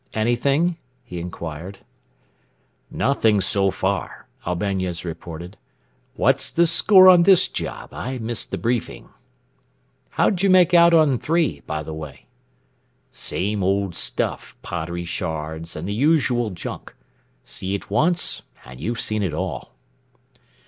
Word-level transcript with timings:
"Anything?" 0.15 0.77
he 1.03 1.19
inquired. 1.19 1.77
"Nothing 2.89 3.39
so 3.39 3.69
far," 3.69 4.25
Albañez 4.47 5.05
reported. 5.05 5.57
"What's 6.15 6.49
the 6.49 6.65
score 6.65 7.07
on 7.07 7.21
this 7.21 7.47
job? 7.47 7.93
I 7.93 8.17
missed 8.17 8.49
the 8.49 8.57
briefing." 8.57 9.09
"How'd 10.09 10.41
you 10.41 10.49
make 10.49 10.73
out 10.73 10.95
on 10.95 11.21
III, 11.29 11.59
by 11.67 11.83
the 11.83 11.93
way?" 11.93 12.25
"Same 13.11 13.63
old 13.63 13.93
stuff, 13.93 14.55
pottery 14.63 15.05
shards 15.05 15.75
and 15.75 15.87
the 15.87 15.93
usual 15.93 16.49
junk. 16.49 16.95
See 17.43 17.75
it 17.75 17.91
once 17.91 18.41
and 18.65 18.79
you've 18.79 18.99
seen 18.99 19.21
it 19.21 19.35
all." 19.35 19.71